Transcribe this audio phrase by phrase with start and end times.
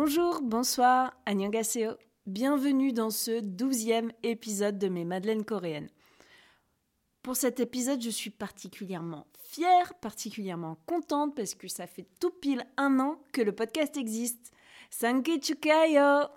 [0.00, 1.94] Bonjour, bonsoir, annyeonghaseyo.
[2.24, 5.88] Bienvenue dans ce douzième épisode de mes Madeleines coréennes.
[7.20, 12.64] Pour cet épisode, je suis particulièrement fière, particulièrement contente parce que ça fait tout pile
[12.76, 14.52] un an que le podcast existe.
[14.88, 16.28] Sanke chukayo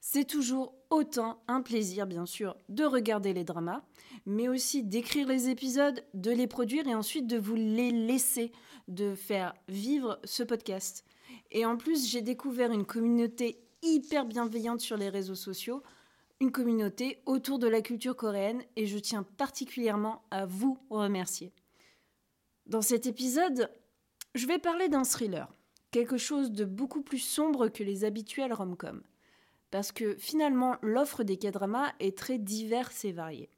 [0.00, 3.82] C'est toujours autant un plaisir, bien sûr, de regarder les dramas,
[4.24, 8.52] mais aussi d'écrire les épisodes, de les produire et ensuite de vous les laisser,
[8.86, 11.04] de faire vivre ce podcast.
[11.50, 15.82] Et en plus, j'ai découvert une communauté hyper bienveillante sur les réseaux sociaux,
[16.40, 21.52] une communauté autour de la culture coréenne, et je tiens particulièrement à vous remercier.
[22.66, 23.70] Dans cet épisode,
[24.34, 25.52] je vais parler d'un thriller,
[25.90, 29.02] quelque chose de beaucoup plus sombre que les habituels rom-coms,
[29.70, 33.50] parce que finalement l'offre des K-dramas est très diverse et variée.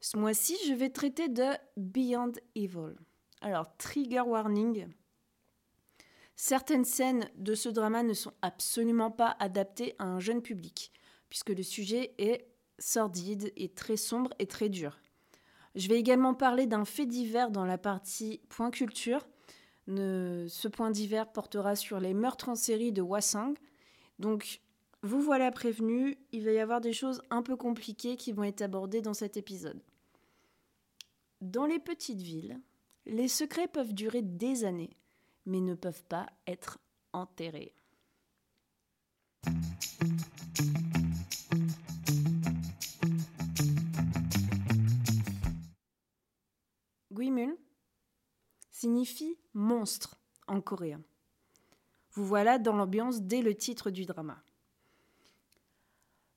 [0.00, 2.94] Ce mois-ci, je vais traiter de Beyond Evil.
[3.40, 4.86] Alors, trigger warning,
[6.40, 10.92] Certaines scènes de ce drama ne sont absolument pas adaptées à un jeune public,
[11.28, 12.46] puisque le sujet est
[12.78, 15.00] sordide et très sombre et très dur.
[15.74, 19.26] Je vais également parler d'un fait divers dans la partie point culture.
[19.88, 23.58] ce point divers portera sur les meurtres en série de Wasang.
[24.20, 24.60] Donc,
[25.02, 28.62] vous voilà prévenu, il va y avoir des choses un peu compliquées qui vont être
[28.62, 29.82] abordées dans cet épisode.
[31.40, 32.60] Dans les petites villes,
[33.06, 34.96] les secrets peuvent durer des années
[35.48, 36.78] mais ne peuvent pas être
[37.12, 37.74] enterrés.
[47.10, 47.56] Guimul
[48.70, 51.02] signifie monstre en coréen.
[52.12, 54.42] Vous voilà dans l'ambiance dès le titre du drama.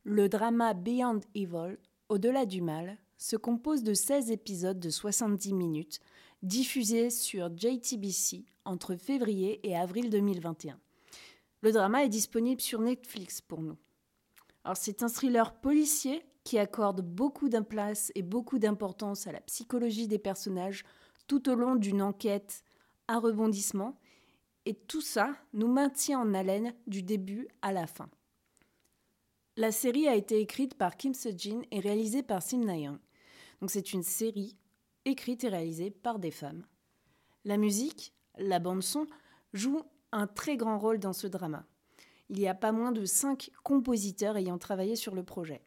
[0.04, 1.78] Le drama Beyond Evil,
[2.10, 6.00] Au-delà du mal, se compose de 16 épisodes de 70 minutes
[6.44, 10.80] diffusés sur JTBC entre février et avril 2021.
[11.62, 13.78] Le drama est disponible sur Netflix pour nous.
[14.64, 20.08] Alors c'est un thriller policier qui accorde beaucoup d'implace et beaucoup d'importance à la psychologie
[20.08, 20.84] des personnages
[21.28, 22.64] tout au long d'une enquête
[23.08, 23.96] à rebondissement
[24.66, 28.10] et tout ça nous maintient en haleine du début à la fin.
[29.58, 32.98] La série a été écrite par Kim Se-jin et réalisée par Sim Na-young.
[33.60, 34.56] Donc c'est une série
[35.06, 36.64] écrite et réalisée par des femmes.
[37.46, 39.08] La musique, la bande-son,
[39.54, 39.82] joue
[40.12, 41.66] un très grand rôle dans ce drama.
[42.30, 45.62] Il y a pas moins de cinq compositeurs ayant travaillé sur le projet.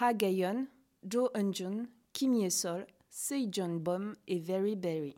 [0.00, 0.66] Ha Gayon,
[1.08, 5.14] Jo Eun-jun, Kim Ye-sol, Sejong Bom et Very Berry.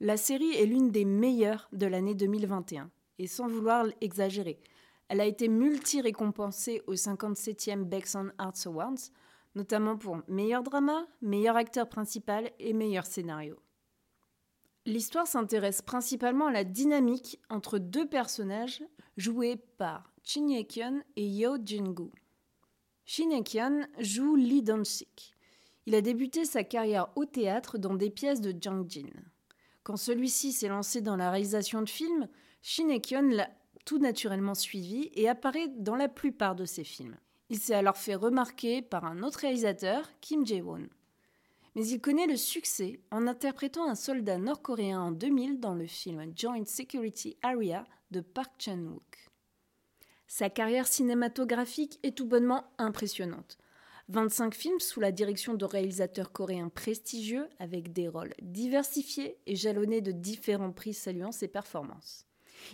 [0.00, 4.58] La série est l'une des meilleures de l'année 2021, et sans vouloir exagérer,
[5.12, 9.10] elle a été multi-récompensée au 57e Bexon Arts Awards,
[9.54, 13.58] notamment pour meilleur drama, meilleur acteur principal et meilleur scénario.
[14.84, 18.82] L'histoire s'intéresse principalement à la dynamique entre deux personnages
[19.16, 22.10] joués par Shin Ye-kyun et Yo Jin-gu.
[23.04, 25.34] Shin Ye-kyun joue Lee Dong-sik.
[25.86, 29.10] Il a débuté sa carrière au théâtre dans des pièces de Jang Jin.
[29.84, 32.28] Quand celui-ci s'est lancé dans la réalisation de films,
[32.62, 33.50] Shin Ye-kyun l'a
[33.84, 37.16] tout naturellement suivi et apparaît dans la plupart de ses films.
[37.50, 40.88] Il s'est alors fait remarquer par un autre réalisateur, Kim Jae-won.
[41.74, 46.32] Mais il connaît le succès en interprétant un soldat nord-coréen en 2000 dans le film
[46.36, 49.30] Joint Security Area de Park Chan-wook.
[50.26, 53.58] Sa carrière cinématographique est tout bonnement impressionnante.
[54.08, 60.00] 25 films sous la direction de réalisateurs coréens prestigieux avec des rôles diversifiés et jalonnés
[60.00, 62.26] de différents prix saluant ses performances.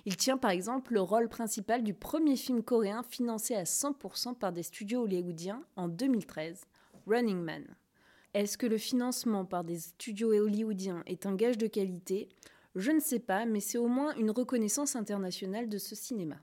[0.06, 4.52] Il tient par exemple le rôle principal du premier film coréen financé à 100% par
[4.52, 6.64] des studios hollywoodiens en 2013,
[7.06, 7.64] Running Man.
[8.34, 12.28] Est-ce que le financement par des studios hollywoodiens est un gage de qualité?
[12.74, 16.36] Je ne sais pas, mais c'est au moins une reconnaissance internationale de ce cinéma.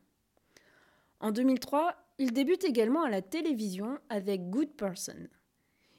[1.20, 5.28] En 2003, il débute également à la télévision avec Good Person.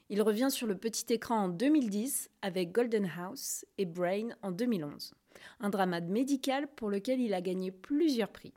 [0.09, 5.13] Il revient sur le petit écran en 2010 avec Golden House et Brain en 2011
[5.59, 8.53] un drama médical pour lequel il a gagné plusieurs prix.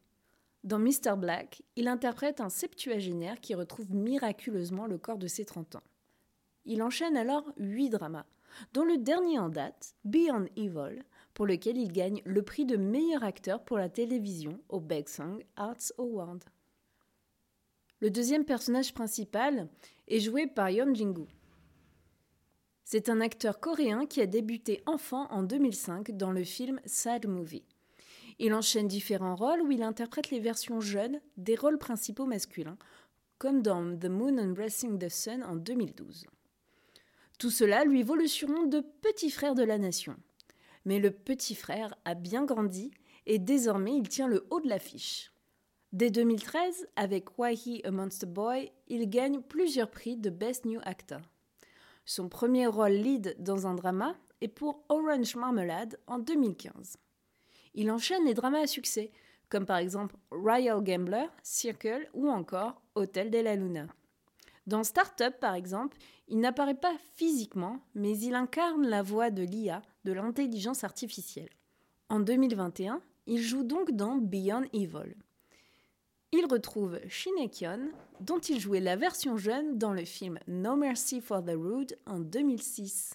[0.62, 1.16] Dans Mr.
[1.16, 5.82] Black, il interprète un septuagénaire qui retrouve miraculeusement le corps de ses 30 ans.
[6.66, 8.26] Il enchaîne alors huit dramas,
[8.74, 13.24] dont le dernier en date, Beyond Evil, pour lequel il gagne le prix de meilleur
[13.24, 16.44] acteur pour la télévision au Baeksang Arts Award.
[18.00, 19.68] Le deuxième personnage principal
[20.08, 21.26] est joué par Yeon Jingu.
[22.92, 27.62] C'est un acteur coréen qui a débuté enfant en 2005 dans le film Sad Movie.
[28.40, 32.78] Il enchaîne différents rôles où il interprète les versions jeunes des rôles principaux masculins,
[33.38, 36.26] comme dans The Moon Embracing the Sun en 2012.
[37.38, 40.16] Tout cela lui vaut le surnom de petit frère de la nation.
[40.84, 42.90] Mais le petit frère a bien grandi
[43.24, 45.30] et désormais il tient le haut de l'affiche.
[45.92, 50.80] Dès 2013, avec Why He a Monster Boy, il gagne plusieurs prix de Best New
[50.82, 51.20] Actor.
[52.12, 56.96] Son premier rôle lead dans un drama est pour Orange Marmalade en 2015.
[57.74, 59.12] Il enchaîne les dramas à succès,
[59.48, 63.86] comme par exemple Royal Gambler, Circle ou encore Hotel de la Luna.
[64.66, 65.96] Dans Startup, par exemple,
[66.26, 71.50] il n'apparaît pas physiquement, mais il incarne la voix de l'IA, de l'intelligence artificielle.
[72.08, 75.14] En 2021, il joue donc dans Beyond Evil.
[76.32, 77.90] Il retrouve Shinekion,
[78.20, 82.20] dont il jouait la version jeune dans le film No Mercy for the Rude en
[82.20, 83.14] 2006.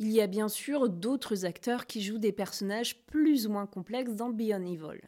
[0.00, 4.14] Il y a bien sûr d'autres acteurs qui jouent des personnages plus ou moins complexes
[4.14, 5.00] dans Beyond Evil.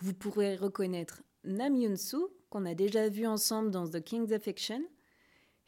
[0.00, 4.82] Vous pourrez reconnaître Nam Yoon-soo, qu'on a déjà vu ensemble dans The King's Affection,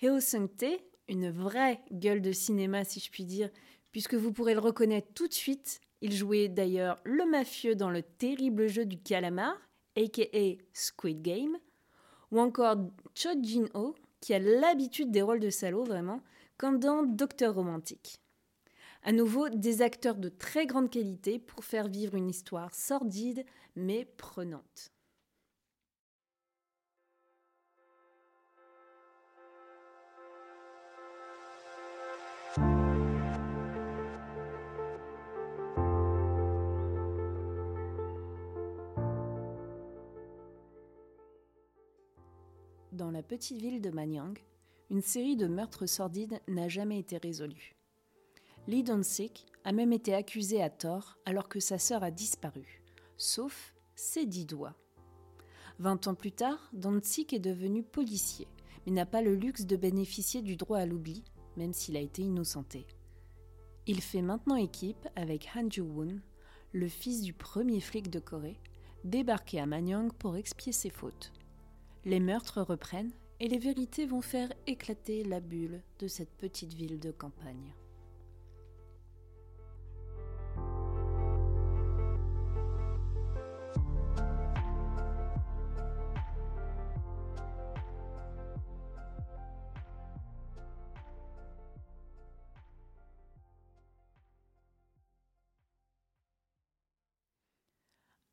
[0.03, 3.51] Heo Sung-tae, une vraie gueule de cinéma si je puis dire,
[3.93, 5.81] puisque vous pourrez le reconnaître tout de suite.
[6.01, 9.57] Il jouait d'ailleurs le mafieux dans le terrible jeu du calamar,
[9.97, 11.57] aka Squid Game,
[12.31, 12.77] ou encore
[13.15, 16.21] Cho Jin-ho, qui a l'habitude des rôles de salaud vraiment,
[16.59, 18.21] comme dans Docteur Romantique.
[19.03, 23.45] À nouveau, des acteurs de très grande qualité pour faire vivre une histoire sordide
[23.77, 24.91] mais prenante.
[42.97, 44.39] Dans la petite ville de Manyang,
[44.89, 47.77] une série de meurtres sordides n'a jamais été résolue.
[48.69, 52.83] Lee Donsik a même été accusé à tort alors que sa sœur a disparu,
[53.19, 54.75] sauf ses dix doigts.
[55.79, 58.49] Vingt ans plus tard, Donsik est devenu policier,
[58.87, 61.23] mais n'a pas le luxe de bénéficier du droit à l'oubli,
[61.59, 62.87] même s'il a été innocenté.
[63.87, 66.23] Il fait maintenant équipe avec Han Ju-woon,
[66.73, 68.59] le fils du premier flic de Corée,
[69.05, 71.35] débarqué à Manyang pour expier ses fautes.
[72.07, 73.11] Les meurtres reprennent
[73.41, 77.75] et les vérités vont faire éclater la bulle de cette petite ville de campagne.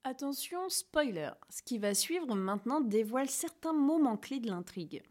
[0.06, 5.02] Attention, spoiler, ce qui va suivre maintenant dévoile certains moments clés de l'intrigue.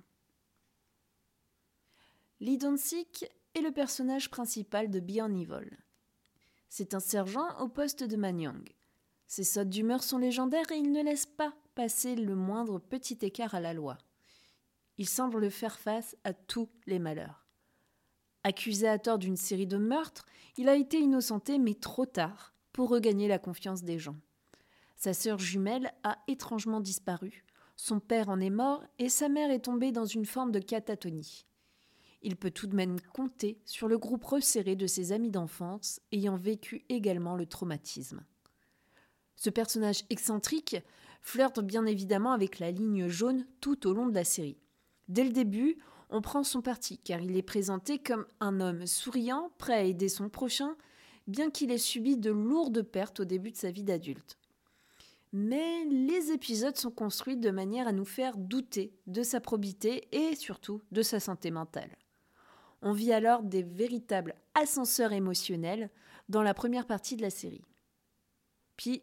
[2.41, 3.25] Lee Donsik
[3.55, 5.71] est le personnage principal de Beyond Evil.
[6.69, 8.69] C'est un sergent au poste de Manyang.
[9.29, 13.55] Ses sautes d'humeur sont légendaires et il ne laisse pas passer le moindre petit écart
[13.55, 13.97] à la loi.
[14.99, 17.47] Il semble faire face à tous les malheurs.
[18.45, 20.27] Accusé à tort d'une série de meurtres,
[20.59, 24.17] il a été innocenté mais trop tard pour regagner la confiance des gens.
[25.03, 27.45] Sa sœur jumelle a étrangement disparu,
[27.75, 31.45] son père en est mort et sa mère est tombée dans une forme de catatonie.
[32.23, 36.37] Il peut tout de même compter sur le groupe resserré de ses amis d'enfance ayant
[36.37, 38.25] vécu également le traumatisme.
[39.35, 40.77] Ce personnage excentrique
[41.21, 44.61] flirte bien évidemment avec la ligne jaune tout au long de la série.
[45.09, 45.79] Dès le début,
[46.11, 50.09] on prend son parti car il est présenté comme un homme souriant, prêt à aider
[50.09, 50.77] son prochain,
[51.27, 54.39] bien qu'il ait subi de lourdes pertes au début de sa vie d'adulte
[55.33, 60.37] mais les épisodes sont construits de manière à nous faire douter de sa probité et
[60.37, 61.97] surtout de sa santé mentale.
[62.83, 65.91] On vit alors des véritables ascenseurs émotionnels
[66.29, 67.65] dans la première partie de la série.
[68.77, 69.03] Puis,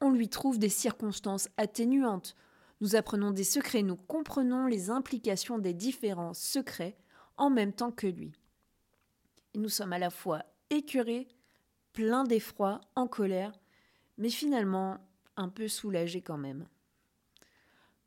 [0.00, 2.36] on lui trouve des circonstances atténuantes.
[2.80, 6.96] Nous apprenons des secrets, nous comprenons les implications des différents secrets
[7.36, 8.32] en même temps que lui.
[9.54, 11.28] Nous sommes à la fois écœurés,
[11.92, 13.52] pleins d'effroi, en colère,
[14.18, 14.98] mais finalement
[15.36, 16.66] un peu soulagé quand même.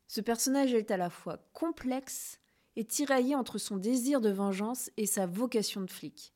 [0.06, 2.40] Ce personnage est à la fois complexe
[2.76, 6.32] et tiraillé entre son désir de vengeance et sa vocation de flic.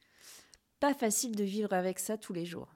[0.80, 2.74] Pas facile de vivre avec ça tous les jours.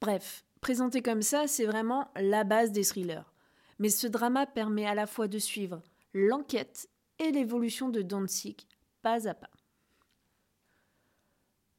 [0.00, 3.32] Bref, présenté comme ça, c'est vraiment la base des thrillers.
[3.78, 6.88] Mais ce drama permet à la fois de suivre l'enquête
[7.18, 8.66] et l'évolution de Danzig
[9.02, 9.50] pas à pas.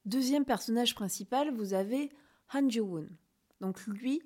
[0.06, 2.12] Deuxième personnage principal, vous avez
[2.54, 3.08] Han Jo-woon.
[3.62, 4.22] Donc lui,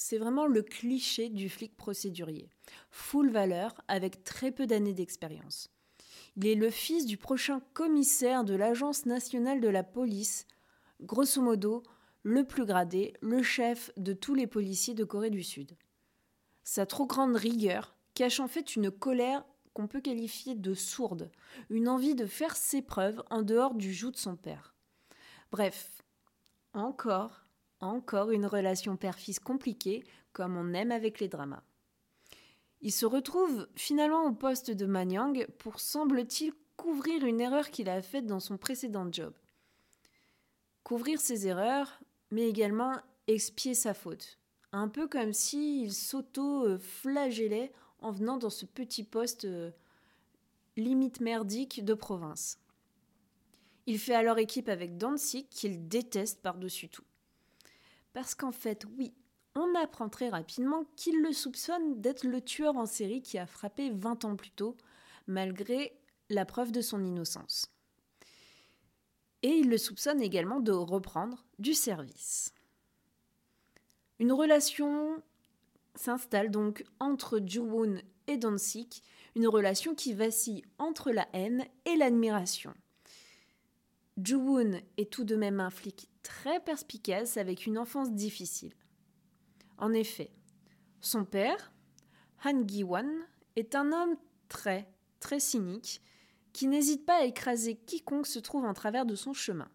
[0.00, 2.48] c'est vraiment le cliché du flic procédurier.
[2.90, 5.68] Full valeur, avec très peu d'années d'expérience.
[6.36, 10.46] Il est le fils du prochain commissaire de l'Agence nationale de la police,
[11.02, 11.82] grosso modo
[12.22, 15.76] le plus gradé, le chef de tous les policiers de Corée du Sud.
[16.64, 21.30] Sa trop grande rigueur cache en fait une colère qu'on peut qualifier de sourde,
[21.68, 24.74] une envie de faire ses preuves en dehors du joug de son père.
[25.52, 26.02] Bref,
[26.72, 27.44] encore
[27.80, 31.62] encore une relation père-fils compliquée, comme on aime avec les dramas.
[32.82, 38.00] Il se retrouve finalement au poste de Manyang pour, semble-t-il, couvrir une erreur qu'il a
[38.00, 39.34] faite dans son précédent job.
[40.82, 42.94] Couvrir ses erreurs, mais également
[43.26, 44.38] expier sa faute.
[44.72, 49.70] Un peu comme s'il s'auto-flagellait en venant dans ce petit poste euh,
[50.76, 52.58] limite merdique de province.
[53.86, 57.04] Il fait alors équipe avec Danzig qu'il déteste par-dessus tout.
[58.12, 59.14] Parce qu'en fait, oui,
[59.54, 63.90] on apprend très rapidement qu'il le soupçonne d'être le tueur en série qui a frappé
[63.90, 64.76] 20 ans plus tôt,
[65.26, 65.96] malgré
[66.28, 67.72] la preuve de son innocence.
[69.42, 72.52] Et il le soupçonne également de reprendre du service.
[74.18, 75.22] Une relation
[75.94, 79.02] s'installe donc entre Juwon et Dansik,
[79.34, 82.74] une relation qui vacille entre la haine et l'admiration.
[84.22, 88.74] Juwon est tout de même un flic très perspicace avec une enfance difficile.
[89.78, 90.30] En effet,
[91.00, 91.72] son père,
[92.44, 93.08] Han Gi-wan,
[93.56, 94.16] est un homme
[94.48, 96.02] très, très cynique
[96.52, 99.70] qui n'hésite pas à écraser quiconque se trouve en travers de son chemin.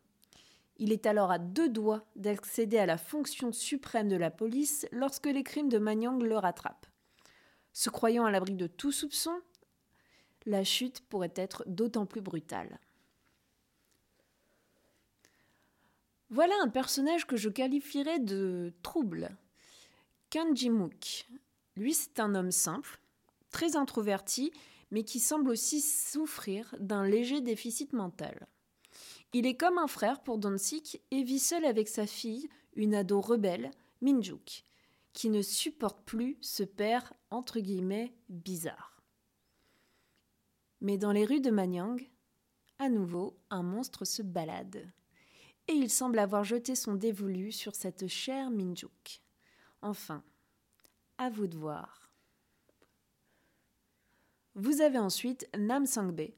[0.77, 5.27] Il est alors à deux doigts d'accéder à la fonction suprême de la police lorsque
[5.27, 6.87] les crimes de Manyang le rattrapent.
[7.71, 9.41] Se croyant à l'abri de tout soupçon,
[10.45, 12.79] la chute pourrait être d'autant plus brutale.
[16.35, 19.37] Voilà un personnage que je qualifierais de trouble.
[20.29, 21.27] Kanjimuk.
[21.77, 22.99] Lui, c'est un homme simple,
[23.51, 24.51] très introverti,
[24.91, 28.47] mais qui semble aussi souffrir d'un léger déficit mental.
[29.31, 33.21] Il est comme un frère pour Donsik et vit seul avec sa fille, une ado
[33.21, 34.65] rebelle, Minjuk,
[35.13, 39.01] qui ne supporte plus ce père entre guillemets bizarre.
[40.81, 42.05] Mais dans les rues de Manyang,
[42.77, 44.91] à nouveau, un monstre se balade.
[45.67, 49.21] Et il semble avoir jeté son dévolu sur cette chère Minjuk.
[49.81, 50.23] Enfin,
[51.17, 52.11] à vous de voir.
[54.53, 56.29] Vous avez ensuite Nam Sangbe,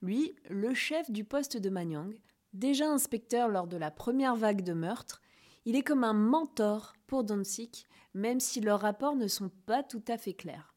[0.00, 2.14] lui, le chef du poste de Manyang,
[2.52, 5.22] déjà inspecteur lors de la première vague de meurtres,
[5.64, 10.04] il est comme un mentor pour Donsik, même si leurs rapports ne sont pas tout
[10.08, 10.74] à fait clairs.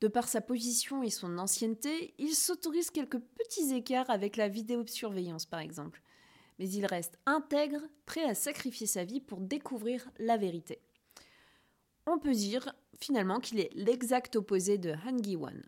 [0.00, 5.44] De par sa position et son ancienneté, il s'autorise quelques petits écarts avec la vidéosurveillance
[5.44, 6.02] par exemple.
[6.58, 10.80] Mais il reste intègre, prêt à sacrifier sa vie pour découvrir la vérité.
[12.06, 15.62] On peut dire finalement qu'il est l'exact opposé de Han Gi-wan.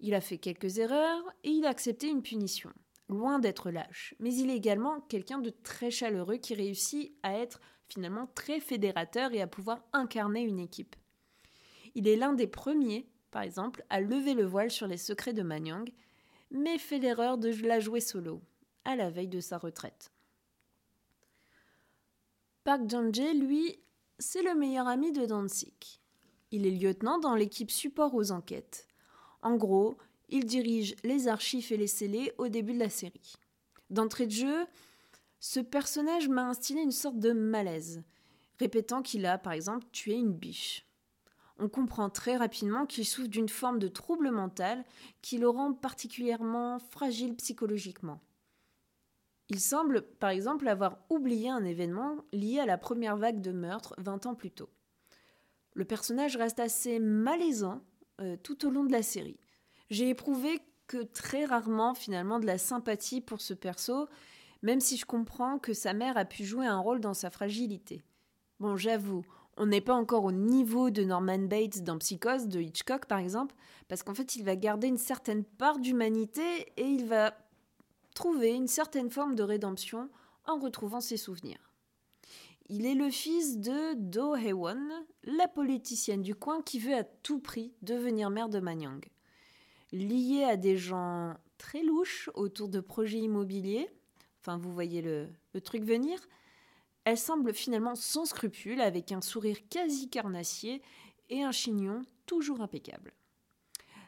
[0.00, 2.70] Il a fait quelques erreurs et il a accepté une punition.
[3.08, 7.60] Loin d'être lâche, mais il est également quelqu'un de très chaleureux qui réussit à être
[7.88, 10.94] finalement très fédérateur et à pouvoir incarner une équipe.
[11.94, 15.42] Il est l'un des premiers, par exemple, à lever le voile sur les secrets de
[15.42, 15.90] Manyang,
[16.50, 18.42] mais fait l'erreur de la jouer solo,
[18.88, 20.10] à la veille de sa retraite.
[22.64, 23.78] Park Jang-jae, lui,
[24.18, 26.00] c'est le meilleur ami de Dansik.
[26.52, 28.88] Il est lieutenant dans l'équipe support aux enquêtes.
[29.42, 29.98] En gros,
[30.30, 33.34] il dirige les archives et les scellés au début de la série.
[33.90, 34.66] D'entrée de jeu,
[35.38, 38.02] ce personnage m'a instillé une sorte de malaise,
[38.58, 40.86] répétant qu'il a, par exemple, tué une biche.
[41.58, 44.82] On comprend très rapidement qu'il souffre d'une forme de trouble mental
[45.20, 48.22] qui le rend particulièrement fragile psychologiquement.
[49.50, 53.94] Il semble, par exemple, avoir oublié un événement lié à la première vague de meurtres
[53.98, 54.68] 20 ans plus tôt.
[55.74, 57.82] Le personnage reste assez malaisant
[58.20, 59.40] euh, tout au long de la série.
[59.90, 64.08] J'ai éprouvé que très rarement finalement de la sympathie pour ce perso,
[64.62, 68.02] même si je comprends que sa mère a pu jouer un rôle dans sa fragilité.
[68.58, 69.24] Bon, j'avoue,
[69.56, 73.54] on n'est pas encore au niveau de Norman Bates dans Psychose de Hitchcock par exemple,
[73.86, 76.42] parce qu'en fait il va garder une certaine part d'humanité
[76.76, 77.34] et il va
[78.18, 80.10] trouver une certaine forme de rédemption
[80.44, 81.72] en retrouvant ses souvenirs.
[82.68, 87.38] Il est le fils de Do Hee-won, la politicienne du coin qui veut à tout
[87.38, 89.08] prix devenir maire de Manyang.
[89.92, 93.88] Liée à des gens très louches autour de projets immobiliers,
[94.40, 95.28] enfin vous voyez le,
[95.62, 96.18] truc venir,
[97.04, 100.82] elle semble finalement sans scrupule, avec un sourire quasi carnassier
[101.30, 103.12] et un chignon toujours impeccable.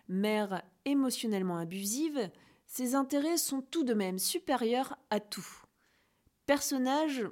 [0.08, 2.28] Mère émotionnellement abusive,
[2.70, 5.44] ses intérêts sont tout de même supérieurs à tout.
[6.46, 7.26] Personnage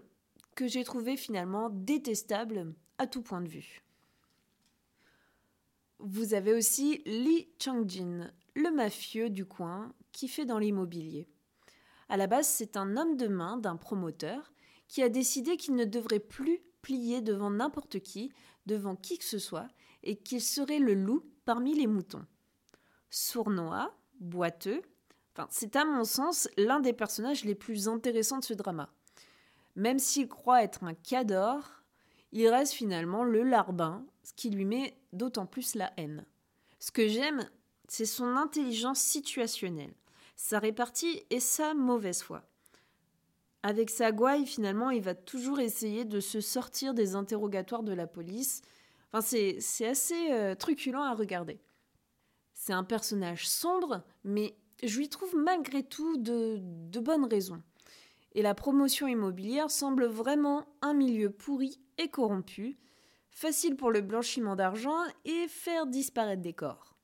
[0.57, 3.85] que j'ai trouvé finalement détestable à tout point de vue.
[6.01, 11.29] Vous avez aussi Lee Changjin, le mafieux du coin qui fait dans l'immobilier.
[12.09, 14.53] À la base, c'est un homme de main d'un promoteur
[14.89, 18.33] qui a décidé qu'il ne devrait plus plier devant n'importe qui,
[18.67, 19.69] devant qui que ce soit,
[20.03, 22.27] et qu'il serait le loup parmi les moutons.
[23.09, 24.83] Sournois, boiteux,
[25.51, 28.91] c'est à mon sens l'un des personnages les plus intéressants de ce drama.
[29.77, 31.63] Même s'il croit être un cador,
[32.33, 36.25] il reste finalement le larbin, ce qui lui met d'autant plus la haine.
[36.79, 37.49] Ce que j'aime,
[37.89, 39.95] c'est son intelligence situationnelle,
[40.37, 42.43] sa répartie et sa mauvaise foi.
[43.63, 48.07] Avec sa gouaille, finalement, il va toujours essayer de se sortir des interrogatoires de la
[48.07, 48.63] police.
[49.13, 51.61] Enfin, c'est assez euh, truculent à regarder.
[52.55, 56.61] C'est un personnage sombre, mais je lui trouve malgré tout de,
[57.01, 57.63] bonnes raisons.
[58.33, 62.79] Et la promotion immobilière semble vraiment un milieu pourri et corrompu,
[63.31, 66.95] facile pour le blanchiment d'argent et faire disparaître des corps.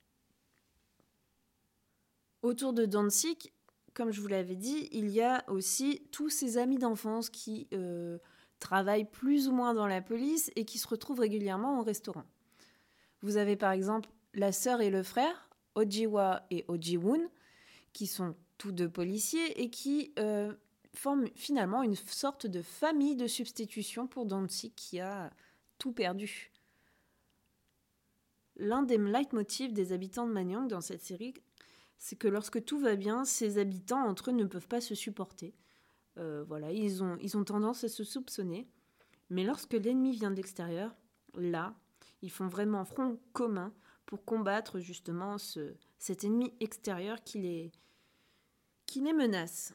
[2.43, 3.53] Autour de Danzig,
[3.95, 8.19] comme je vous l'avais dit, il y a aussi tous ses amis d'enfance qui euh,
[8.59, 12.25] travaillent plus ou moins dans la police et qui se retrouvent régulièrement au restaurant.
[13.23, 17.31] Vous avez par exemple la sœur et le frère, Ojiwa et Ojiwun,
[17.95, 20.53] qui sont tous deux policiers et qui euh,
[20.93, 25.31] forment finalement une sorte de famille de substitution pour Danzig qui a
[25.79, 26.53] tout perdu.
[28.57, 31.35] L'un des leitmotifs des habitants de Manyang dans cette série
[32.05, 35.55] c'est que lorsque tout va bien, ces habitants entre eux ne peuvent pas se supporter.
[36.19, 38.69] Euh, voilà, ils ont, tendance à se soupçonner.
[39.31, 40.95] Mais lorsque l'ennemi vient de l'extérieur,
[41.35, 41.75] là,
[42.21, 43.73] ils font vraiment front commun
[44.05, 47.73] pour combattre justement ce, cet ennemi extérieur qui les,
[48.87, 49.73] qui les menace.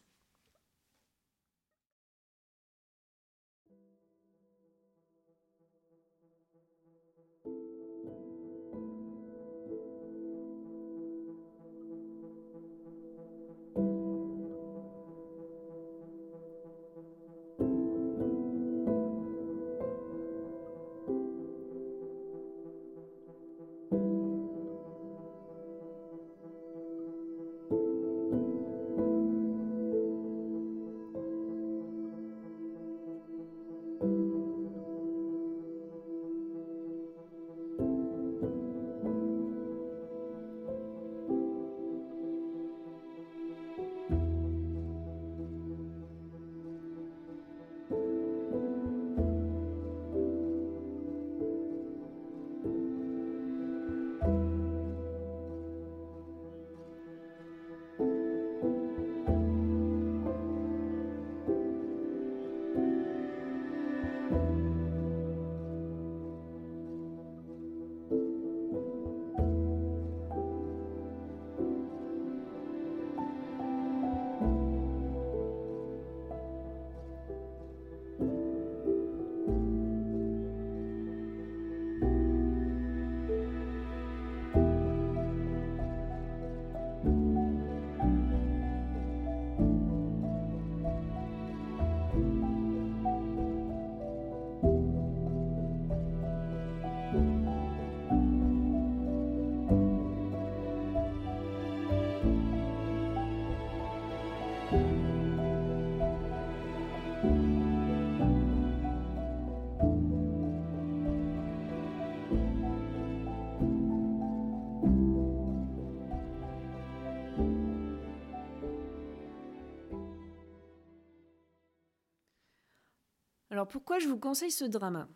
[123.60, 125.10] Alors pourquoi je vous conseille ce drama?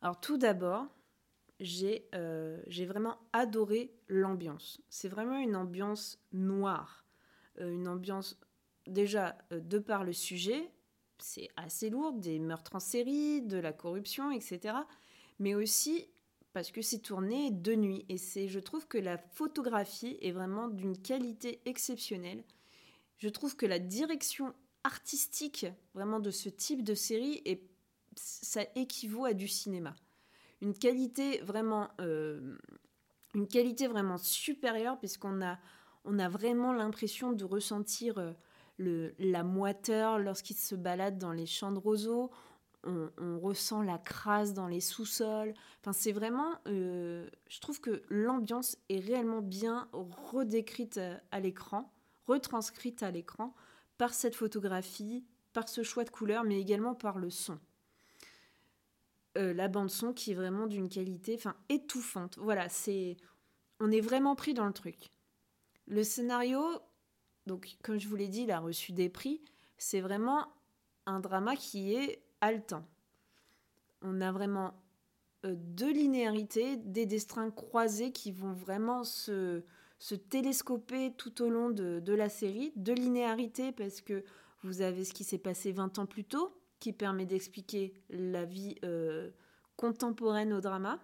[0.00, 0.86] Alors tout d'abord,
[1.58, 4.80] j'ai euh, vraiment adoré l'ambiance.
[4.88, 7.04] C'est vraiment une ambiance noire.
[7.58, 8.40] Euh, une ambiance
[8.86, 10.72] déjà euh, de par le sujet,
[11.18, 14.74] c'est assez lourd, des meurtres en série, de la corruption, etc.
[15.38, 16.08] Mais aussi
[16.54, 18.06] parce que c'est tourné de nuit.
[18.08, 22.42] Et je trouve que la photographie est vraiment d'une qualité exceptionnelle.
[23.18, 27.62] Je trouve que la direction artistique vraiment de ce type de série et
[28.16, 29.94] ça équivaut à du cinéma.
[30.60, 32.56] Une qualité vraiment, euh,
[33.34, 35.58] une qualité vraiment supérieure puisqu'on a,
[36.04, 38.32] on a vraiment l'impression de ressentir euh,
[38.78, 42.30] le, la moiteur lorsqu'il se balade dans les champs de roseaux.
[42.82, 45.52] On, ressent la crasse dans les sous-sols.
[45.80, 50.98] Enfin, c'est vraiment, euh, je trouve que l'ambiance est réellement bien redécrite
[51.30, 51.92] à l'écran,
[52.26, 53.54] retranscrite à l'écran
[54.00, 57.60] par cette photographie, par ce choix de couleurs, mais également par le son.
[59.36, 62.38] Euh, la bande son qui est vraiment d'une qualité, enfin étouffante.
[62.38, 63.18] Voilà, c'est,
[63.78, 65.10] on est vraiment pris dans le truc.
[65.86, 66.62] Le scénario,
[67.44, 69.42] donc comme je vous l'ai dit, il a reçu des prix.
[69.76, 70.46] C'est vraiment
[71.04, 72.88] un drama qui est haletant.
[74.00, 74.72] On a vraiment
[75.44, 79.62] euh, deux linéarités, des destins croisés qui vont vraiment se,
[80.00, 84.24] se télescoper tout au long de, la série, de linéarité parce que
[84.62, 88.76] vous avez ce qui s'est passé 20 ans plus tôt, qui permet d'expliquer la vie
[88.82, 89.30] euh,
[89.76, 90.98] contemporaine au drama.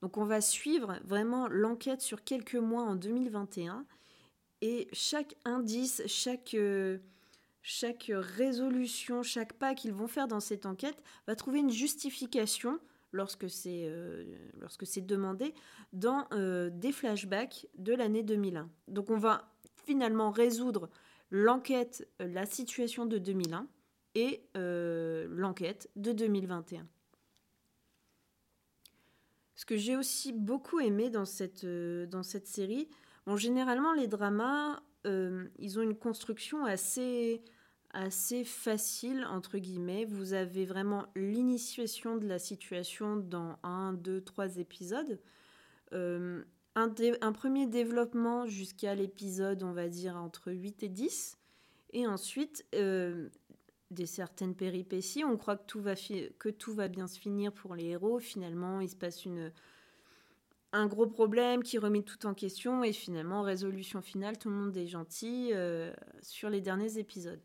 [0.00, 3.84] Donc on va suivre vraiment l'enquête sur quelques mois en 2021
[4.62, 6.96] et chaque indice, chaque, euh,
[7.60, 12.80] chaque résolution, chaque pas qu'ils vont faire dans cette enquête va trouver une justification
[13.12, 14.24] lorsque c'est euh,
[14.60, 15.54] lorsque c'est demandé
[15.92, 18.68] dans euh, des flashbacks de l'année 2001.
[18.88, 19.52] Donc on va
[19.84, 20.88] finalement résoudre
[21.30, 23.66] l'enquête, la situation de 2001
[24.14, 26.86] et l'enquête de 2021.
[29.54, 31.66] Ce que j'ai aussi beaucoup aimé dans cette,
[32.44, 32.88] série,
[33.36, 37.42] généralement, les dramas, euh, ils ont une construction assez,
[37.92, 40.04] assez facile, entre guillemets.
[40.04, 45.20] Vous avez vraiment l'initiation de la situation dans un, deux, trois épisodes.
[45.92, 46.42] Euh,
[46.74, 51.36] un, premier développement jusqu'à l'épisode, on va dire, entre 8 et 10.
[51.94, 53.28] Et ensuite, euh,
[53.90, 55.24] des certaines péripéties.
[55.24, 58.18] On croit que tout, va que tout va bien se finir pour les héros.
[58.18, 59.52] Finalement, il se passe une
[60.72, 64.76] un gros problème qui remet tout en question et finalement résolution finale, tout le monde
[64.76, 67.40] est gentil euh, sur les derniers épisodes.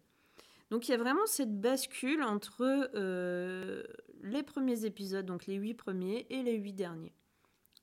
[0.69, 3.83] Donc il y a vraiment cette bascule entre euh,
[4.21, 7.13] les premiers épisodes, donc les huit premiers, et les huit derniers,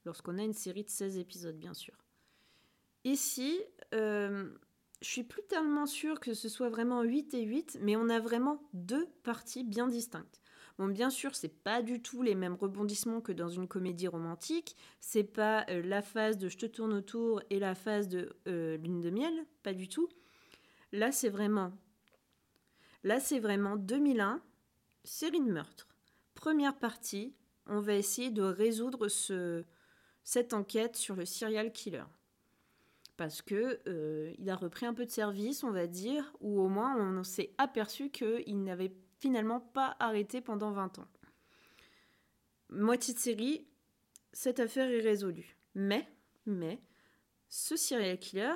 [0.04, 1.94] lorsqu'on a une série de 16 épisodes bien sûr.
[3.04, 3.60] Ici,
[3.94, 4.48] euh,
[5.02, 8.20] je suis plus tellement sûre que ce soit vraiment 8 et 8, mais on a
[8.20, 10.40] vraiment deux parties bien distinctes.
[10.78, 14.76] Bon, bien sûr, c'est pas du tout les mêmes rebondissements que dans une comédie romantique.
[14.98, 18.76] C'est pas euh, la phase de je te tourne autour et la phase de euh,
[18.78, 20.08] lune de miel, pas du tout.
[20.90, 21.72] Là, c'est vraiment.
[23.04, 24.42] Là, c'est vraiment 2001,
[25.04, 25.88] série de meurtres.
[26.34, 27.34] Première partie,
[27.66, 29.64] on va essayer de résoudre ce,
[30.24, 32.04] cette enquête sur le serial killer
[33.16, 36.68] parce que euh, il a repris un peu de service, on va dire, ou au
[36.68, 41.08] moins on s'est aperçu qu'il n'avait finalement pas arrêté pendant 20 ans.
[42.70, 43.66] Moitié de série,
[44.32, 45.56] cette affaire est résolue.
[45.74, 46.08] Mais,
[46.46, 46.80] mais,
[47.48, 48.54] ce serial killer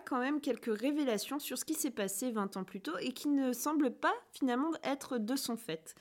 [0.00, 3.28] quand même quelques révélations sur ce qui s'est passé 20 ans plus tôt et qui
[3.28, 5.94] ne semble pas finalement être de son fait.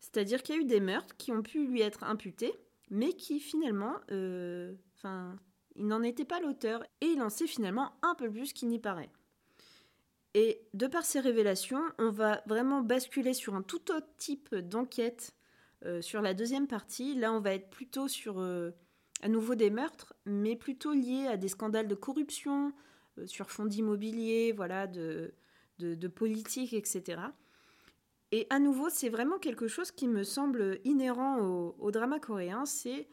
[0.00, 2.52] C'est-à-dire qu'il y a eu des meurtres qui ont pu lui être imputés,
[2.90, 4.74] mais qui finalement, euh,
[5.76, 8.78] il n'en était pas l'auteur et il en sait finalement un peu plus qu'il n'y
[8.78, 9.10] paraît.
[10.34, 15.34] Et de par ces révélations, on va vraiment basculer sur un tout autre type d'enquête
[15.84, 17.14] euh, sur la deuxième partie.
[17.14, 18.70] Là, on va être plutôt sur euh,
[19.20, 22.72] à nouveau des meurtres, mais plutôt liés à des scandales de corruption,
[23.26, 25.34] sur fonds d'immobilier, voilà, de,
[25.78, 27.20] de, politique, etc.
[28.30, 32.64] Et à nouveau, c'est vraiment quelque chose qui me semble inhérent au, au drama coréen,
[32.64, 33.08] c'est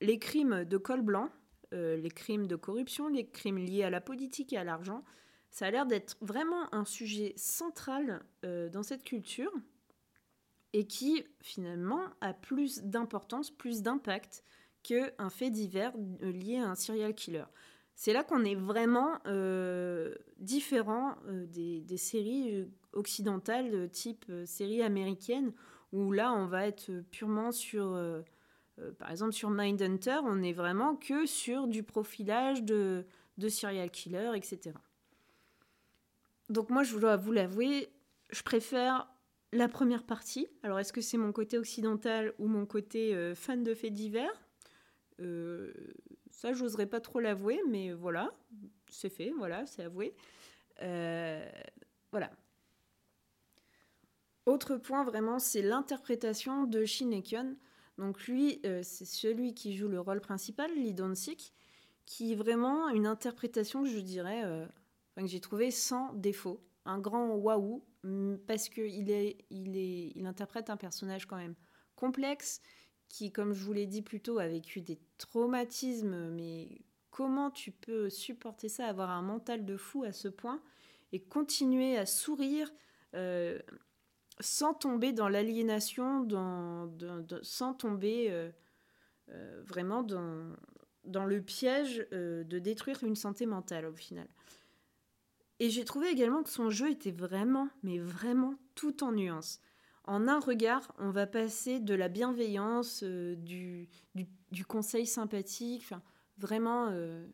[0.00, 1.30] les crimes de col blanc,
[1.72, 5.02] les crimes de corruption, les crimes liés à la politique et à l'argent.
[5.50, 9.52] Ça a l'air d'être vraiment un sujet central euh, dans cette culture
[10.72, 14.44] et qui finalement a plus d'importance, plus d'impact
[14.82, 17.44] qu'un fait divers euh, lié à un serial killer.
[18.00, 25.52] C'est là qu'on est vraiment euh, différent des, séries occidentales de type série américaine,
[25.92, 28.00] où là on va être purement sur,
[29.00, 33.04] par exemple sur Mindhunter, on est vraiment que sur du profilage de,
[33.36, 34.70] de serial killer, etc.
[36.48, 37.88] Donc moi, je dois vous l'avouer,
[38.30, 39.08] je préfère
[39.52, 40.46] la première partie.
[40.62, 44.42] Alors est-ce que c'est mon côté occidental ou mon côté euh, fan de faits divers?
[45.20, 45.72] Euh,
[46.38, 48.32] Ça, j'oserais pas trop l'avouer, mais voilà,
[48.88, 50.14] c'est fait, voilà, c'est avoué.
[50.82, 51.44] Euh,
[52.12, 52.30] voilà.
[54.46, 57.56] Autre point vraiment, c'est l'interprétation de Shin Ekyon.
[57.98, 61.52] Donc lui, c'est celui qui joue le rôle principal, Lee Don-sik,
[62.06, 64.68] qui est vraiment une interprétation que je dirais
[65.16, 66.62] que j'ai trouvé sans défaut.
[66.84, 67.82] Un grand waouh,
[68.46, 71.56] parce qu'il est, il est, il interprète un personnage quand même
[71.96, 72.62] complexe,
[73.08, 76.68] qui, comme je vous l'ai dit plus tôt, a vécu des traumatismes, mais
[77.10, 80.60] comment tu peux supporter ça, avoir un mental de fou à ce point,
[81.12, 82.70] et continuer à sourire
[83.14, 83.58] euh,
[84.40, 86.28] sans tomber dans l'aliénation,
[87.42, 88.50] sans tomber euh,
[89.30, 90.52] euh, vraiment dans,
[91.04, 94.28] dans le piège de détruire une santé mentale au final.
[95.60, 99.60] Et j'ai trouvé également que son jeu était vraiment, mais vraiment tout en nuances.
[100.08, 103.90] En un regard, on va passer de la bienveillance, euh, du,
[104.66, 105.84] conseil sympathique,
[106.38, 107.26] vraiment euh,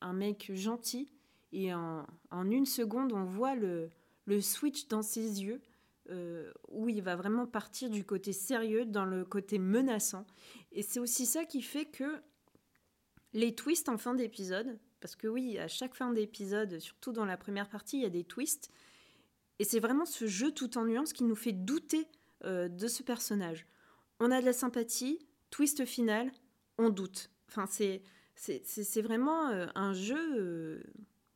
[0.00, 1.10] un mec gentil.
[1.50, 3.90] Et en, une seconde, on voit le,
[4.26, 5.60] le switch dans ses yeux,
[6.08, 10.24] euh, où il va vraiment partir du côté sérieux dans le côté menaçant.
[10.70, 12.22] Et c'est aussi ça qui fait que
[13.32, 17.36] les twists en fin d'épisode, parce que oui, à chaque fin d'épisode, surtout dans la
[17.36, 18.70] première partie, il y a des twists.
[19.58, 22.08] Et c'est vraiment ce jeu tout en nuances qui nous fait douter
[22.44, 23.66] euh, de ce personnage.
[24.20, 25.18] On a de la sympathie,
[25.50, 26.30] twist final,
[26.78, 27.30] on doute.
[27.48, 30.18] Enfin, c'est vraiment euh, un jeu.
[30.36, 30.82] Euh,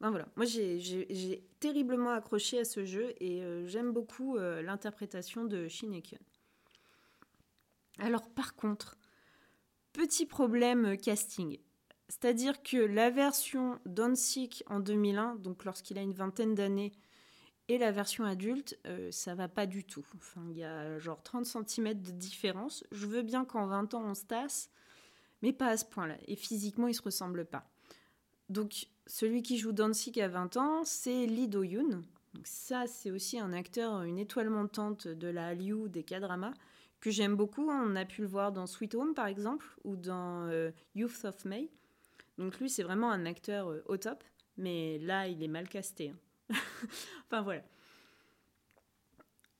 [0.00, 0.28] voilà.
[0.36, 6.18] Moi, j'ai terriblement accroché à ce jeu et j'aime beaucoup l'interprétation de Shinekun.
[7.98, 8.96] Alors, par contre,
[9.92, 11.58] petit problème casting.
[12.08, 16.92] C'est-à-dire que la version d'Onsik en 2001, donc lorsqu'il a une vingtaine d'années,
[17.68, 18.78] et la version adulte,
[19.10, 20.04] ça va pas du tout.
[20.16, 22.82] Enfin, il y a genre 30 cm de différence.
[22.92, 24.70] Je veux bien qu'en 20 ans on se tasse,
[25.42, 26.16] mais pas à ce point-là.
[26.26, 27.68] Et physiquement, ils se ressemblent pas.
[28.48, 32.02] Donc, celui qui joue Danzig à 20 ans, c'est Lee Do-yoon.
[32.44, 36.54] Ça, c'est aussi un acteur, une étoile montante de la Hallyu des K-dramas,
[37.00, 37.68] que j'aime beaucoup.
[37.68, 41.44] On a pu le voir dans Sweet Home, par exemple, ou dans euh, Youth of
[41.44, 41.70] May.
[42.38, 44.22] Donc lui, c'est vraiment un acteur euh, au top,
[44.56, 46.10] mais là, il est mal casté.
[46.10, 46.16] Hein.
[47.26, 47.62] enfin, voilà.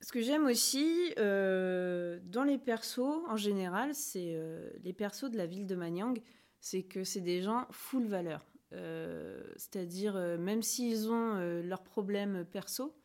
[0.08, 5.36] Ce que j'aime aussi euh, dans les persos, en général, c'est euh, les persos de
[5.36, 6.22] la ville de Manyang,
[6.60, 8.46] c'est que c'est des gens full valeur.
[8.72, 12.96] Euh, c'est-à-dire, même s'ils ont leurs problèmes perso,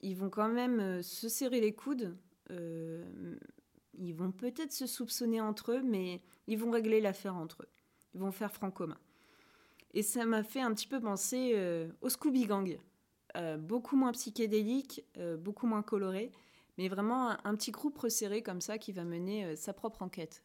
[0.00, 2.16] ils vont quand même se serrer les coudes.
[2.48, 7.68] ils vont peut-être se soupçonner entre eux, mais ils vont régler l'affaire entre eux.
[8.14, 8.98] Ils vont faire franc commun.
[9.92, 12.78] Et ça m'a fait un petit peu penser au Scooby Gang.
[13.36, 16.32] Euh, beaucoup moins psychédélique, euh, beaucoup moins coloré,
[16.76, 20.42] mais vraiment un, petit groupe resserré comme ça qui va mener euh, sa propre enquête.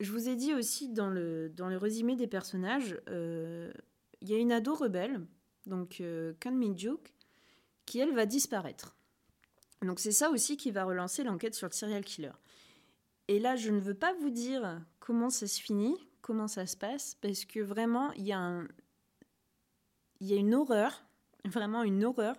[0.00, 4.38] Je vous ai dit aussi dans le, dans le résumé des personnages, il y a
[4.38, 5.20] une ado rebelle,
[5.66, 6.02] donc
[6.40, 7.14] Kan Min-juk,
[7.86, 8.96] qui elle va disparaître.
[9.80, 12.32] Donc c'est ça aussi qui va relancer l'enquête sur le serial killer.
[13.28, 16.76] Et là, je ne veux pas vous dire comment ça se finit, comment ça se
[16.76, 18.60] passe, parce que vraiment, il y a,
[20.20, 21.04] il y a une horreur
[21.44, 22.36] vraiment une horreur.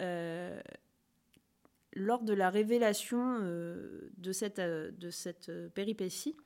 [0.00, 0.60] Euh,
[1.94, 6.36] lors de la révélation euh, de cette, euh, de cette péripétie,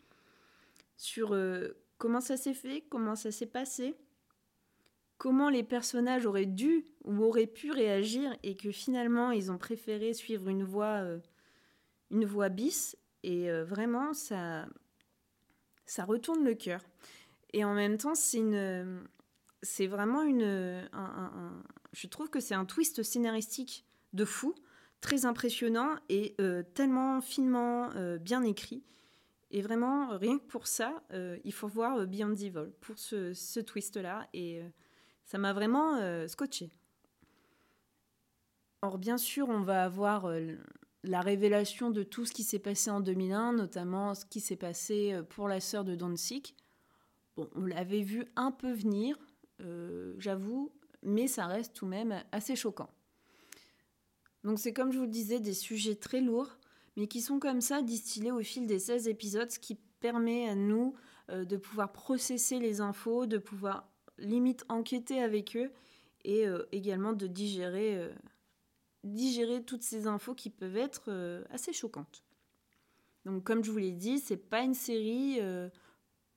[0.96, 1.36] sur
[1.96, 3.96] comment ça s'est fait, comment ça s'est passé,
[5.16, 10.12] comment les personnages auraient dû ou auraient pu réagir et que finalement ils ont préféré
[10.12, 11.02] suivre une voie,
[12.10, 12.98] une voie bis.
[13.22, 14.66] Et vraiment, ça,
[15.86, 16.82] ça retourne le cœur.
[17.54, 18.42] Et en même temps, c'est
[19.62, 24.54] c'est vraiment une, un, je trouve que c'est un twist scénaristique de fou,
[25.00, 28.82] très impressionnant et euh, tellement finement euh, bien écrit.
[29.50, 34.28] Et vraiment, rien que pour ça, euh, il faut voir Beyond Evil, pour ce, twist-là.
[34.32, 34.62] Et
[35.24, 35.98] ça m'a vraiment
[36.28, 36.70] scotché.
[38.82, 40.32] Or, bien sûr, on va avoir
[41.02, 45.18] la révélation de tout ce qui s'est passé en 2001, notamment ce qui s'est passé
[45.30, 46.14] pour la sœur de Don
[47.36, 49.18] Bon, on l'avait vu un peu venir,
[50.18, 50.70] j'avoue,
[51.02, 52.90] mais ça reste tout de même assez choquant.
[54.44, 56.56] Donc c'est comme je vous le disais, des sujets très lourds,
[56.96, 60.54] mais qui sont comme ça distillés au fil des 16 épisodes, ce qui permet à
[60.54, 60.94] nous
[61.30, 65.70] euh, de pouvoir processer les infos, de pouvoir limite enquêter avec eux
[66.24, 68.12] et euh, également de digérer, euh,
[69.04, 72.24] digérer toutes ces infos qui peuvent être assez choquantes.
[73.24, 75.38] Donc comme je vous l'ai dit, c'est pas une série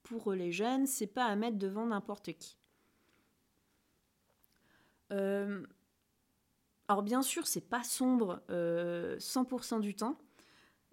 [0.04, 2.58] pour les jeunes, c'est pas à mettre devant n'importe qui.
[5.11, 5.63] Euh,
[6.87, 10.17] alors bien sûr, c'est pas sombre 100% euh, du temps.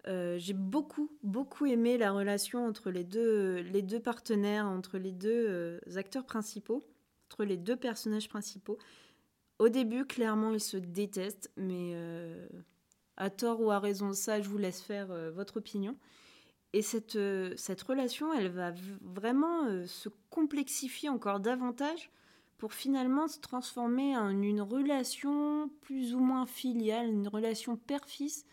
[0.07, 3.63] Euh, j'ai beaucoup, beaucoup aimé la relation entre les deux,
[4.03, 6.83] partenaires, entre les deux acteurs principaux,
[7.29, 8.77] entre les deux personnages principaux.
[9.59, 11.95] Au début, clairement, ils se détestent, mais
[13.17, 15.95] à tort ou à raison de ça, je vous laisse faire votre opinion.
[16.73, 17.13] Et cette
[17.83, 22.09] relation, elle va vraiment se complexifier encore davantage
[22.61, 28.45] pour finalement se transformer en une relation plus ou moins filiale, une relation père-fils,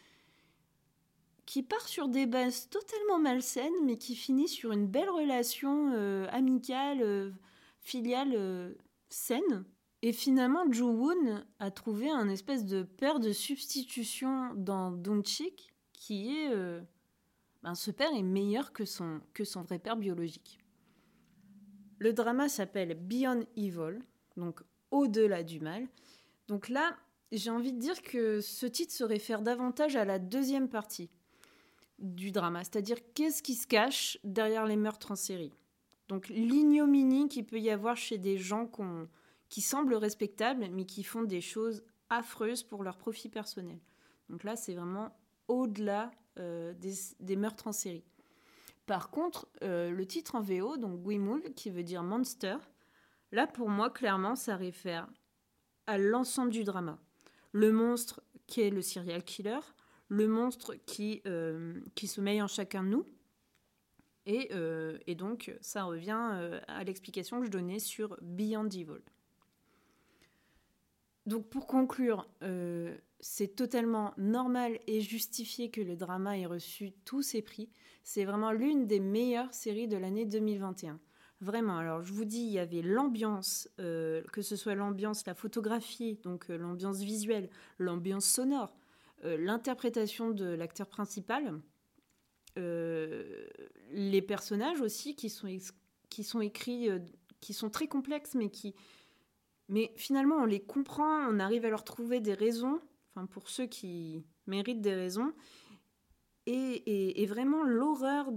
[1.45, 6.27] qui part sur des bases totalement malsaines, mais qui finit sur une belle relation euh,
[6.31, 7.33] amicale, euh,
[7.83, 8.73] filiale, euh,
[9.11, 9.67] saine.
[10.01, 16.51] Et finalement, Joo-woon a trouvé un espèce de père de substitution dans Dong-chik, qui est...
[17.63, 20.61] Ben, ce père est meilleur que son, que son vrai père biologique.
[21.99, 23.99] Le drama s'appelle Beyond Evil,
[24.37, 25.87] donc au-delà du mal.
[26.47, 26.97] Donc là,
[27.33, 31.11] j'ai envie de dire que ce titre se réfère davantage à la deuxième partie
[31.99, 35.53] du drama, c'est-à-dire qu'est-ce qui se cache derrière les meurtres en série.
[36.09, 38.71] Donc l'ignominie qu'il peut y avoir chez des gens
[39.49, 43.79] qui semblent respectables, mais qui font des choses affreuses pour leur profit personnel.
[44.31, 45.15] Donc là, c'est vraiment
[45.49, 46.73] au-delà euh,
[47.21, 48.05] des, meurtres en série.
[48.89, 52.57] Par contre, euh, le titre en VO, donc Guimul, qui veut dire monster,
[53.33, 55.07] là pour moi, clairement, ça réfère
[55.87, 56.99] à l'ensemble du drama.
[57.53, 59.61] Le monstre qui est le serial killer,
[60.09, 63.05] le monstre qui, euh, sommeille en chacun de nous,
[64.25, 64.51] Et,
[65.07, 69.03] et donc, ça revient à l'explication que je donnais sur Beyond Evil.
[71.29, 77.21] Donc pour conclure, euh, c'est totalement normal et justifié que le drama ait reçu tous
[77.21, 77.69] ses prix.
[78.03, 80.99] C'est vraiment l'une des meilleures séries de l'année 2021.
[81.43, 85.35] Vraiment, alors je vous dis, il y avait l'ambiance, euh, que ce soit l'ambiance, la
[85.35, 88.75] photographie, donc euh, l'ambiance visuelle, l'ambiance sonore,
[89.23, 91.61] l'interprétation de l'acteur principal,
[92.57, 95.49] les personnages aussi qui sont,
[96.09, 96.89] qui sont écrits,
[97.41, 98.77] qui sont très complexes, mais qui,
[99.69, 102.81] mais finalement, on les comprend, on arrive à leur trouver des raisons,
[103.15, 105.33] enfin pour ceux qui méritent des raisons.
[106.47, 108.33] Et, vraiment l'horreur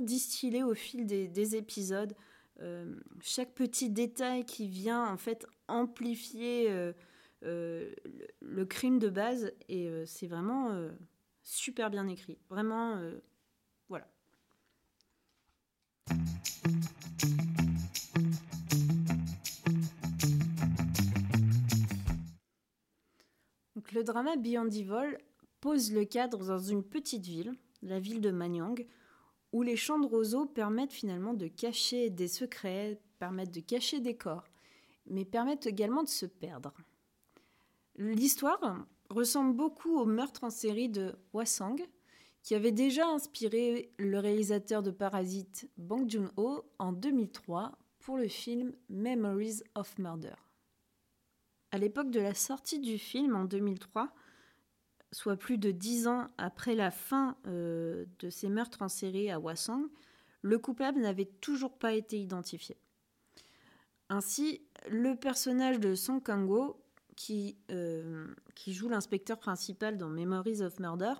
[0.00, 2.14] distillée au fil des, épisodes,
[2.62, 6.94] euh, chaque petit détail qui vient en fait amplifier euh,
[7.44, 7.92] euh,
[8.40, 10.88] le, crime de base, et c'est vraiment
[11.42, 12.38] super bien écrit.
[12.48, 12.98] Vraiment,
[23.92, 25.18] le drama Beyond Evil
[25.60, 28.86] pose le cadre dans une petite ville, la ville de Manyang,
[29.52, 34.16] où les chants de roseaux permettent finalement de cacher des secrets, permettent de cacher des
[34.16, 34.44] corps,
[35.06, 36.72] mais permettent également de se perdre.
[37.96, 41.76] L'histoire ressemble beaucoup au meurtre en série de Hwasang,
[42.42, 48.72] qui avait déjà inspiré le réalisateur de Parasite Bong Joon-ho en 2003 pour le film
[48.88, 50.34] Memories of Murder.
[51.72, 54.12] À l'époque de la sortie du film en 2003,
[55.12, 59.38] soit plus de dix ans après la fin euh, de ces meurtres en série à
[59.38, 59.86] Hwasong,
[60.42, 62.76] le coupable n'avait toujours pas été identifié.
[64.08, 66.82] Ainsi, le personnage de Song Kang-ho,
[67.70, 71.14] euh, qui joue l'inspecteur principal dans Memories of Murder,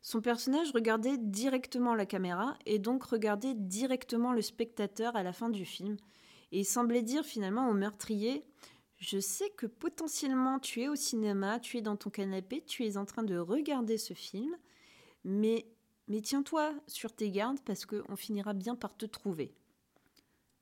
[0.00, 5.48] son personnage regardait directement la caméra et donc regardait directement le spectateur à la fin
[5.48, 5.96] du film
[6.52, 8.44] et semblait dire finalement au meurtrier
[9.04, 12.96] je sais que potentiellement tu es au cinéma, tu es dans ton canapé, tu es
[12.96, 14.56] en train de regarder ce film,
[15.24, 15.66] mais,
[16.22, 19.54] tiens-toi sur tes gardes parce qu'on finira bien par te trouver.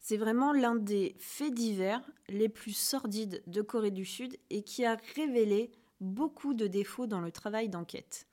[0.01, 4.85] C'est vraiment l'un des faits divers les plus sordides de Corée du Sud et qui
[4.85, 8.27] a révélé beaucoup de défauts dans le travail d'enquête.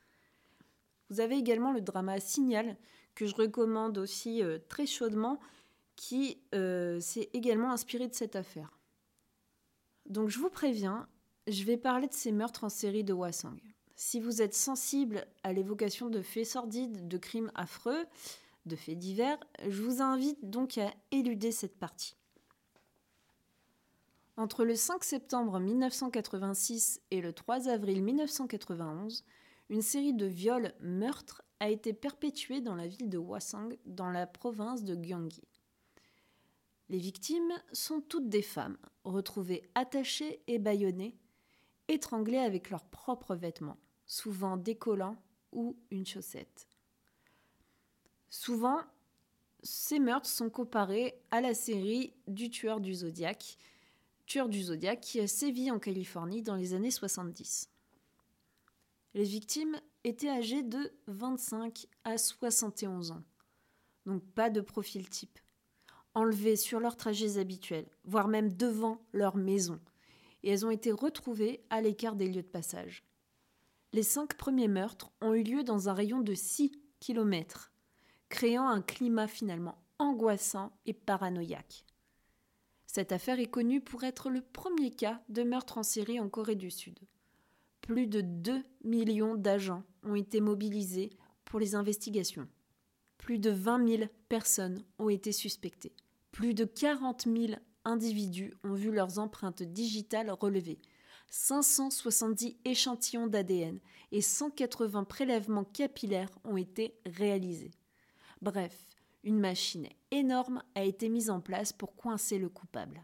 [1.11, 2.77] Vous avez également le drama Signal,
[3.13, 5.39] que je recommande aussi euh, très chaudement,
[5.95, 8.78] qui euh, s'est également inspiré de cette affaire.
[10.09, 11.07] Donc je vous préviens,
[11.47, 13.59] je vais parler de ces meurtres en série de Hwasong.
[13.95, 18.05] Si vous êtes sensible à l'évocation de faits sordides, de crimes affreux,
[18.65, 22.15] de faits divers, je vous invite donc à éluder cette partie.
[24.35, 29.25] Entre le 5 septembre 1986 et le 3 avril 1991,
[29.69, 34.25] une série de viols meurtres a été perpétuée dans la ville de Hwasong, dans la
[34.25, 35.43] province de Gyeonggi.
[36.89, 41.15] Les victimes sont toutes des femmes, retrouvées attachées et bâillonnées,
[41.87, 45.21] étranglées avec leurs propres vêtements, souvent décollants
[45.51, 46.67] ou une chaussette.
[48.31, 48.81] Souvent,
[49.61, 53.57] ces meurtres sont comparés à la série du tueur du zodiaque,
[54.25, 57.69] tueur du zodiaque qui a sévi en Californie dans les années 70.
[59.13, 63.23] Les victimes étaient âgées de 25 à 71 ans,
[64.05, 65.39] donc pas de profil type
[66.15, 69.79] enlevées sur leurs trajets habituels, voire même devant leur maison,
[70.43, 73.03] et elles ont été retrouvées à l'écart des lieux de passage.
[73.91, 77.71] Les cinq premiers meurtres ont eu lieu dans un rayon de 6 kilomètres,
[78.29, 81.85] créant un climat finalement angoissant et paranoïaque.
[82.85, 86.55] Cette affaire est connue pour être le premier cas de meurtre en série en Corée
[86.55, 86.99] du Sud.
[87.81, 91.11] Plus de 2 millions d'agents ont été mobilisés
[91.45, 92.47] pour les investigations.
[93.29, 95.93] Plus de 20 000 personnes ont été suspectées.
[96.31, 100.79] Plus de 40 000 individus ont vu leurs empreintes digitales relevées.
[101.27, 103.77] 570 échantillons d'ADN
[104.11, 107.69] et 180 prélèvements capillaires ont été réalisés.
[108.41, 108.87] Bref,
[109.23, 113.03] une machine énorme a été mise en place pour coincer le coupable.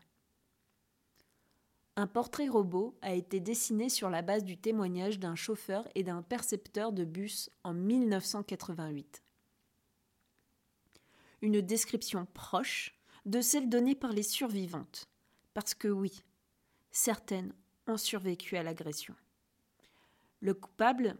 [1.97, 6.23] Un portrait robot a été dessiné sur la base du témoignage d'un chauffeur et d'un
[6.23, 9.21] percepteur de bus en 1988
[11.41, 15.09] une description proche de celle donnée par les survivantes.
[15.53, 16.23] Parce que oui,
[16.91, 17.53] certaines
[17.87, 19.15] ont survécu à l'agression.
[20.41, 21.17] Le coupable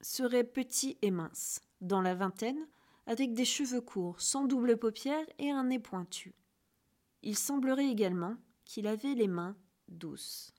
[0.00, 2.66] serait petit et mince, dans la vingtaine,
[3.06, 6.34] avec des cheveux courts, sans double paupière et un nez pointu.
[7.22, 9.56] Il semblerait également qu'il avait les mains
[9.88, 10.52] douces.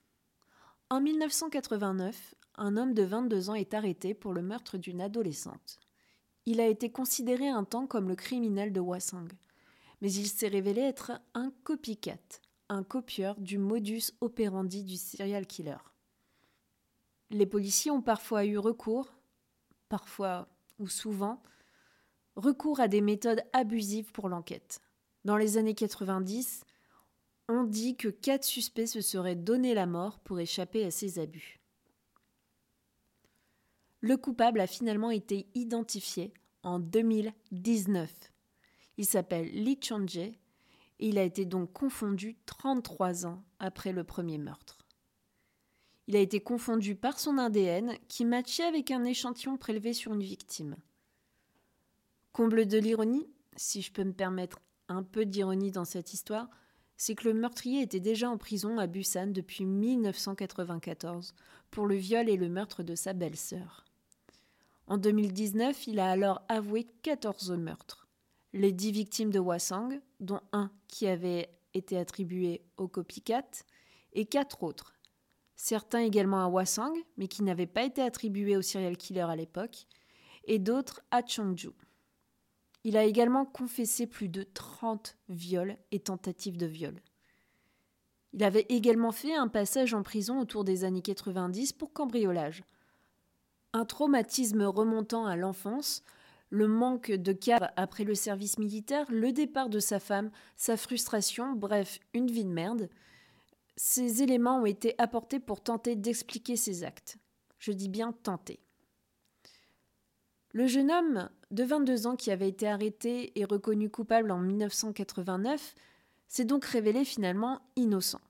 [0.89, 5.79] En 1989, un homme de 22 ans est arrêté pour le meurtre d'une adolescente.
[6.45, 9.31] Il a été considéré un temps comme le criminel de Hwasong.
[10.01, 12.17] Mais il s'est révélé être un copycat,
[12.69, 15.77] un copieur du modus operandi du serial killer.
[17.29, 19.13] Les policiers ont parfois eu recours,
[19.87, 21.41] parfois ou souvent,
[22.35, 24.81] recours à des méthodes abusives pour l'enquête.
[25.23, 26.65] Dans les années 90,
[27.47, 31.62] on dit que quatre suspects se seraient donné la mort pour échapper à ces abus.
[34.05, 38.11] Le coupable a finalement été identifié en 2019.
[38.97, 40.33] Il s'appelle Lee Chang-jae
[40.99, 44.85] et il a été donc confondu 33 ans après le premier meurtre.
[46.07, 50.21] Il a été confondu par son ADN qui matchait avec un échantillon prélevé sur une
[50.21, 50.75] victime.
[52.33, 56.49] Comble de l'ironie, si je peux me permettre un peu d'ironie dans cette histoire,
[56.97, 61.35] c'est que le meurtrier était déjà en prison à Busan depuis 1994
[61.71, 63.85] pour le viol et le meurtre de sa belle-sœur.
[64.87, 68.07] En 2019, il a alors avoué 14 meurtres.
[68.51, 73.65] Les 10 victimes de Hwasong, dont un qui avait été attribué au copycat,
[74.11, 74.93] et quatre autres.
[75.55, 79.87] Certains également à Hwasong, mais qui n'avaient pas été attribués au serial killer à l'époque,
[80.45, 81.71] et d'autres à Chongju.
[82.83, 87.01] Il a également confessé plus de 30 viols et tentatives de viol.
[88.33, 92.63] Il avait également fait un passage en prison autour des années 90 pour cambriolage,
[93.73, 96.03] un traumatisme remontant à l'enfance,
[96.49, 101.53] le manque de cave après le service militaire, le départ de sa femme, sa frustration,
[101.53, 102.89] bref, une vie de merde.
[103.75, 107.17] Ces éléments ont été apportés pour tenter d'expliquer ses actes.
[107.57, 108.59] Je dis bien tenter.
[110.51, 115.73] Le jeune homme de 22 ans qui avait été arrêté et reconnu coupable en 1989
[116.27, 118.21] s'est donc révélé finalement innocent,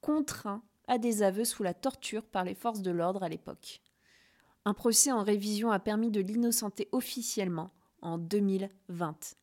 [0.00, 3.82] contraint à des aveux sous la torture par les forces de l'ordre à l'époque.
[4.66, 7.70] Un procès en révision a permis de l'innocenter officiellement
[8.02, 9.36] en 2020.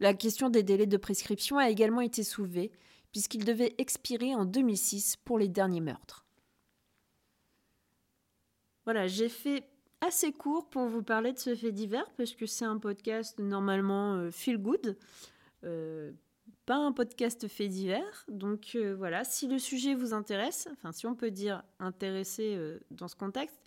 [0.00, 2.72] La question des délais de prescription a également été soulevée,
[3.12, 6.24] puisqu'il devait expirer en 2006 pour les derniers meurtres.
[8.84, 9.68] Voilà, j'ai fait
[10.00, 14.14] assez court pour vous parler de ce fait divers, parce que c'est un podcast normalement
[14.14, 14.96] euh, feel good,
[15.64, 16.12] euh,
[16.64, 18.24] pas un podcast fait divers.
[18.28, 22.58] Donc euh, voilà, si le sujet vous intéresse, enfin si on peut dire intéressé
[22.90, 23.60] dans ce contexte,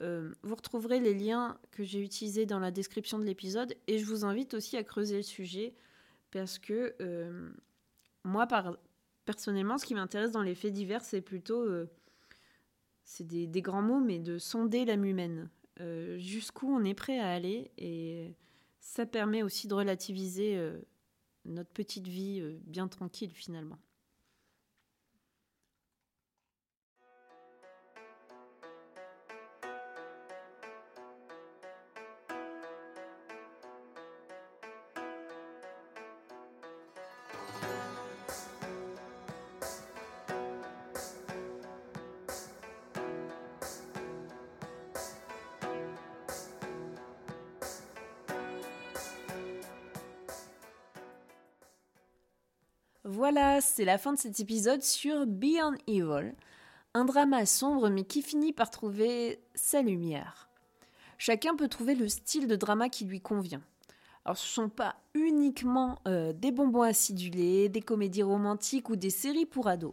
[0.00, 4.06] euh, vous retrouverez les liens que j'ai utilisés dans la description de l'épisode et je
[4.06, 5.74] vous invite aussi à creuser le sujet
[6.30, 7.50] parce que euh,
[8.24, 8.48] moi,
[9.24, 11.90] personnellement, ce qui m'intéresse dans les faits divers, c'est plutôt, euh,
[13.04, 15.50] c'est des, grands mots, mais de sonder l'âme humaine.
[16.16, 18.36] Jusqu'où on est prêt à aller et
[18.78, 20.56] ça permet aussi de relativiser
[21.44, 23.78] notre petite vie bien tranquille finalement.
[53.14, 56.32] Voilà, c'est la fin de cet épisode sur Beyond Evil,
[56.94, 60.48] un drama sombre mais qui finit par trouver sa lumière.
[61.18, 63.60] Chacun peut trouver le style de drama qui lui convient.
[64.24, 69.10] Alors ce ne sont pas uniquement euh, des bonbons acidulés, des comédies romantiques ou des
[69.10, 69.92] séries pour ados.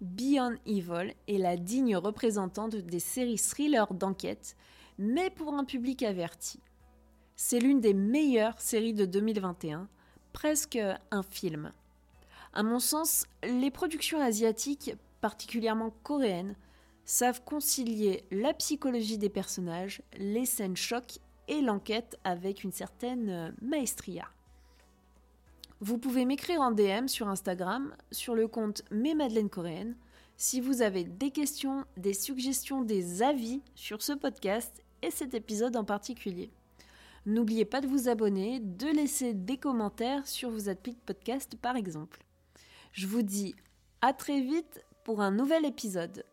[0.00, 4.56] Beyond Evil est la digne représentante des séries thrillers d'enquête,
[4.98, 6.60] mais pour un public averti.
[7.34, 9.88] C'est l'une des meilleures séries de 2021,
[10.32, 10.78] presque
[11.10, 11.72] un film.
[12.52, 16.56] À mon sens, les productions asiatiques, particulièrement coréennes,
[17.04, 23.50] savent concilier la psychologie des personnages, les scènes chocs et l'enquête avec une certaine euh,
[23.62, 24.28] maestria.
[25.80, 29.96] Vous pouvez m'écrire en DM sur Instagram, sur le compte Mes Madeleines Coréennes,
[30.36, 35.76] si vous avez des questions, des suggestions, des avis sur ce podcast et cet épisode
[35.76, 36.50] en particulier.
[37.26, 41.76] N'oubliez pas de vous abonner, de laisser des commentaires sur vos applis de podcast par
[41.76, 42.24] exemple.
[42.92, 43.54] Je vous dis
[44.02, 46.24] à très vite pour un nouvel épisode.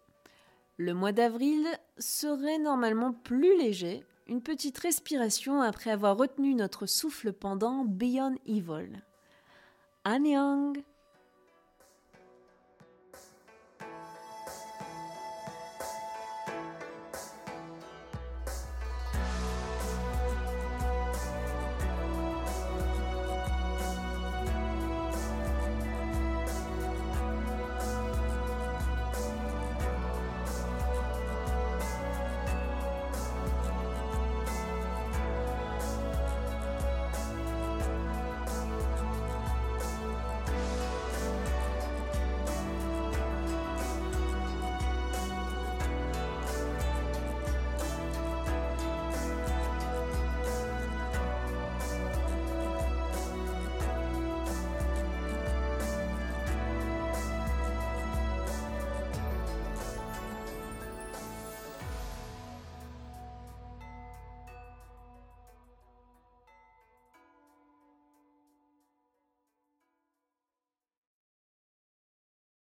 [0.77, 1.65] Le mois d'avril
[1.97, 9.01] serait normalement plus léger, une petite respiration après avoir retenu notre souffle pendant Beyond Evil.
[10.03, 10.83] Annyeong